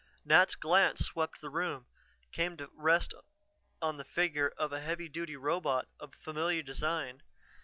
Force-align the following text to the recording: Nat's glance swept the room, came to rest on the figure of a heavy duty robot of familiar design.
Nat's 0.25 0.55
glance 0.55 1.01
swept 1.05 1.41
the 1.41 1.49
room, 1.51 1.85
came 2.31 2.57
to 2.57 2.71
rest 2.73 3.13
on 3.83 3.97
the 3.97 4.03
figure 4.03 4.51
of 4.57 4.73
a 4.73 4.79
heavy 4.81 5.07
duty 5.07 5.35
robot 5.35 5.87
of 5.99 6.15
familiar 6.15 6.63
design. 6.63 7.21